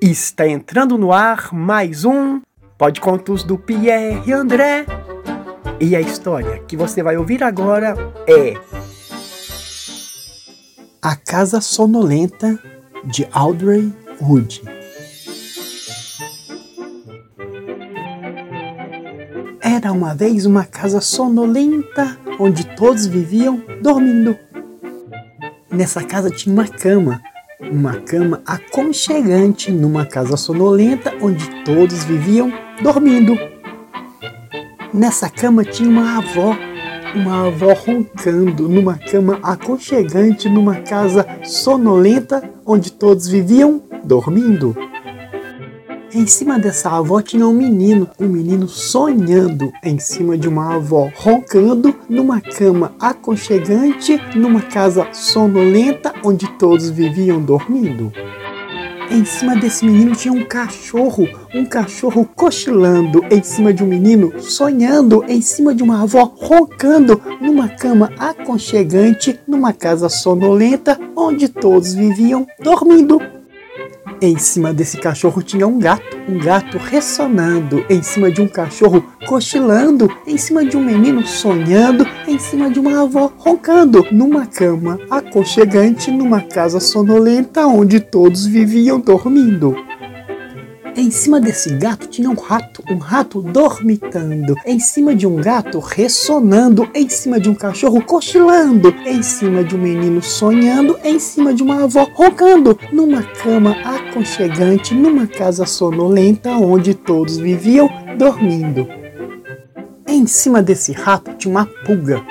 [0.00, 2.42] Está entrando no ar mais um
[2.76, 4.84] Pode Contos do Pierre André.
[5.80, 7.96] E a história que você vai ouvir agora
[8.28, 8.54] é
[11.00, 12.58] A Casa Sonolenta
[13.06, 13.90] de Audrey
[14.20, 14.62] Wood.
[19.62, 24.36] Era uma vez uma casa sonolenta onde todos viviam dormindo.
[25.70, 27.22] Nessa casa tinha uma cama
[27.60, 32.52] uma cama aconchegante numa casa sonolenta onde todos viviam
[32.82, 33.36] dormindo.
[34.92, 36.56] Nessa cama tinha uma avó,
[37.14, 44.76] uma avó roncando numa cama aconchegante numa casa sonolenta onde todos viviam dormindo.
[46.12, 51.10] Em cima dessa avó tinha um menino, um menino sonhando em cima de uma avó,
[51.16, 58.12] roncando numa cama aconchegante, numa casa sonolenta onde todos viviam dormindo.
[59.10, 64.32] Em cima desse menino tinha um cachorro, um cachorro cochilando em cima de um menino,
[64.40, 71.94] sonhando em cima de uma avó, roncando numa cama aconchegante, numa casa sonolenta onde todos
[71.94, 73.35] viviam dormindo.
[74.20, 79.04] Em cima desse cachorro tinha um gato, um gato ressonando, em cima de um cachorro
[79.26, 84.98] cochilando, em cima de um menino sonhando, em cima de uma avó roncando, numa cama
[85.10, 89.85] aconchegante, numa casa sonolenta onde todos viviam dormindo.
[90.96, 94.56] Em cima desse gato tinha um rato, um rato dormitando.
[94.64, 96.88] Em cima de um gato ressonando.
[96.94, 98.88] Em cima de um cachorro cochilando.
[99.04, 100.98] Em cima de um menino sonhando.
[101.04, 102.78] Em cima de uma avó roncando.
[102.90, 108.88] Numa cama aconchegante, numa casa sonolenta onde todos viviam dormindo.
[110.08, 112.24] Em cima desse rato tinha uma pulga.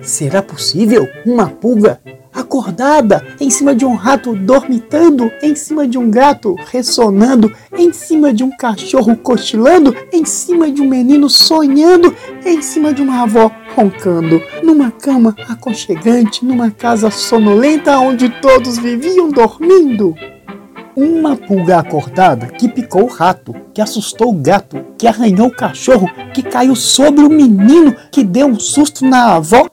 [0.00, 1.06] Será possível?
[1.24, 2.00] Uma pulga
[2.42, 8.32] acordada, em cima de um rato dormitando, em cima de um gato ressonando, em cima
[8.32, 12.14] de um cachorro cochilando, em cima de um menino sonhando,
[12.44, 19.30] em cima de uma avó roncando, numa cama aconchegante, numa casa sonolenta onde todos viviam
[19.30, 20.14] dormindo.
[20.94, 26.06] Uma pulga acordada que picou o rato, que assustou o gato, que arranhou o cachorro,
[26.34, 29.70] que caiu sobre o menino, que deu um susto na avó,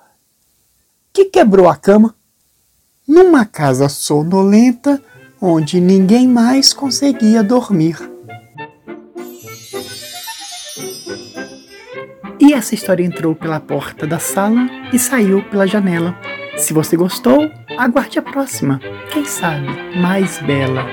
[1.12, 2.16] que quebrou a cama,
[3.10, 5.02] numa casa sonolenta
[5.42, 7.98] onde ninguém mais conseguia dormir.
[12.40, 16.16] E essa história entrou pela porta da sala e saiu pela janela.
[16.56, 18.80] Se você gostou, aguarde a próxima.
[19.12, 19.68] Quem sabe
[20.00, 20.86] mais bela.